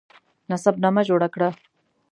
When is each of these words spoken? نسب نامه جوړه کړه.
نسب 0.49 0.75
نامه 0.83 1.01
جوړه 1.09 1.27
کړه. 1.33 1.49